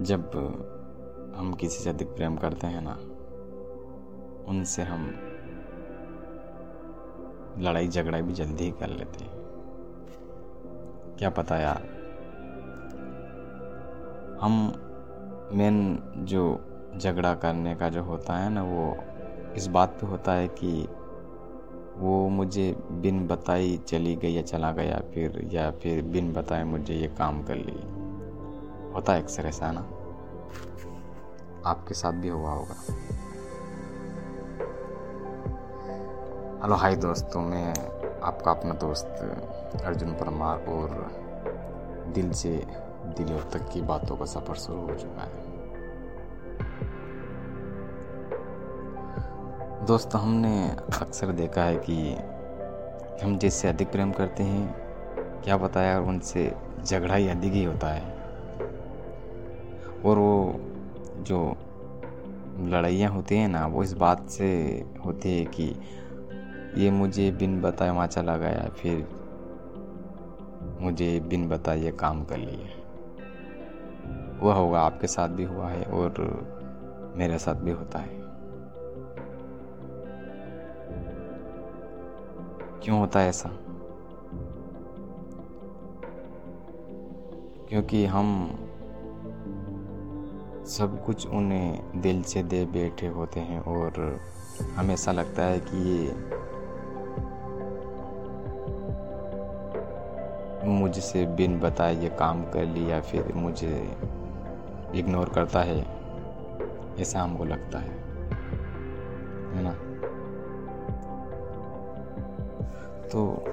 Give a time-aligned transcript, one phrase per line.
[0.00, 0.30] जब
[1.36, 2.98] हम किसी से अधिक प्रेम करते हैं ना,
[4.48, 5.14] उनसे हम
[7.58, 9.38] लड़ाई झगड़ा भी जल्दी ही कर लेते हैं।
[11.18, 11.86] क्या पता यार,
[14.40, 14.72] हम
[15.52, 16.60] मेन जो
[16.98, 19.04] झगड़ा करने का जो होता है ना, वो
[19.56, 20.88] इस बात पे होता है कि
[21.96, 26.94] वो मुझे बिन बताई चली गई या चला गया फिर, या फिर बिन बताए मुझे
[26.94, 27.99] ये काम कर ली
[28.94, 29.80] होता है अक्सर ऐसा ना?
[31.66, 32.74] आपके साथ भी हुआ होगा।
[36.62, 37.74] हेलो, हाय दोस्तों, मैं
[38.20, 39.06] आपका अपना दोस्त
[39.84, 41.10] अर्जुन परमार और
[42.14, 42.66] दिल से,
[43.06, 45.50] दिलों तक की बातों का सफ़र शुरू हो चुका है।
[49.86, 50.68] दोस्त, हमने
[51.00, 52.14] अक्सर देखा है कि
[53.24, 54.74] हम जिससे अधिक प्रेम करते हैं,
[55.42, 58.19] क्या बताया उनसे झगड़ा ही अधिक ही होता है।
[60.04, 60.60] और वो
[61.18, 61.56] जो
[62.58, 64.48] लड़ाइयाँ होती हैं ना, वो इस बात से
[65.04, 65.74] होती है कि
[66.74, 69.08] ये मुझे बिन बताए वहाँ चला गया फिर
[70.80, 72.80] मुझे बिन बताए ये काम कर लिया।
[74.40, 76.12] वह होगा आपके साथ भी हुआ है और
[77.16, 78.20] मेरे साथ भी होता है।
[82.82, 83.50] क्यों होता है ऐसा?
[87.68, 88.58] क्योंकि हम
[90.66, 94.20] सब कुछ उन्हें दिल से दे बैठे होते हैं और
[94.76, 96.14] हमेशा लगता है कि ये
[100.64, 103.96] मुझसे बिन बताए ये काम कर लिया फिर मुझे
[104.94, 105.78] इग्नोर करता है,
[107.00, 107.98] ऐसा हमको लगता है।
[109.54, 109.72] है ना?
[113.08, 113.44] तो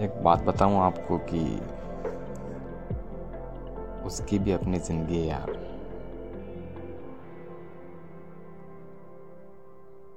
[0.00, 1.60] एक बात बताऊँ आपको कि
[4.06, 5.65] उसकी भी अपनी ज़िंदगी है यार।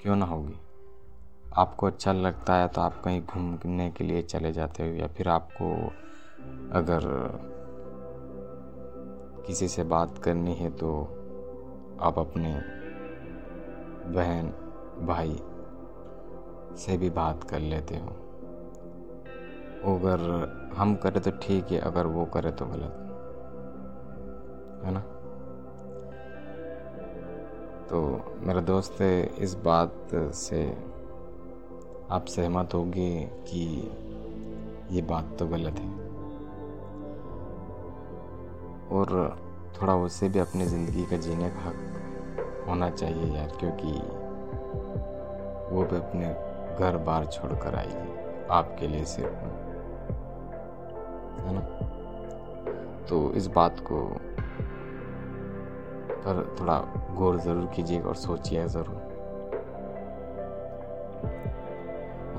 [0.02, 0.56] क्यों ना होगी?
[1.58, 5.28] आपको अच्छा लगता है तो आप कहीं घूमने के लिए चले जाते हो या फिर
[5.30, 5.72] आपको
[6.72, 7.08] अगर
[9.48, 10.92] किसी से बात करनी है तो
[12.02, 12.54] आप अपने
[14.16, 14.54] बहन,
[15.06, 15.40] भाई
[16.78, 18.10] से भी बात कर लेते हो।
[19.96, 20.20] अगर
[20.74, 23.06] हम करें तो ठीक है, अगर वो करे तो गलत,
[24.86, 25.04] है ना?
[27.90, 28.00] तो
[28.40, 29.02] मेरा दोस्त
[29.40, 30.64] इस बात से
[32.12, 33.10] आप सहमत होंगे
[33.48, 33.62] कि
[34.92, 35.90] ये बात तो गलत है।
[38.90, 39.10] और
[39.82, 43.92] थोड़ा उसे भी अपनी ज़िंदगी का जीने का हक होना चाहिए यार, क्योंकि
[45.76, 46.28] वो भी अपने
[46.80, 49.44] घर बार छोड़ कर आएगी आपके लिए सिर्फ़।
[51.40, 51.62] है ना?
[53.10, 54.00] तो इस बात को
[56.20, 56.80] पर थोड़ा
[57.16, 59.08] गौर ज़रूर कीजिएगा और सोचिए ज़रूर।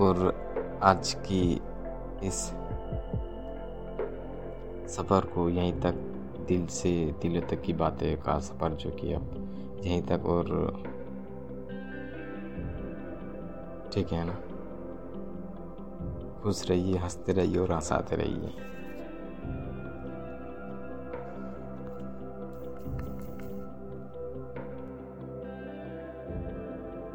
[0.01, 0.35] और
[0.83, 1.61] आज की
[2.23, 2.41] इस
[4.97, 5.95] सफ़र को यहीं तक
[6.49, 6.91] दिल से,
[7.23, 10.45] दिल तक की बातें का सफ़र जो कि अब यहीं तक और
[13.93, 14.35] ठीक है ना?
[16.43, 18.53] खुश रहिए, हँसते रहिए और हंसाते रहिए।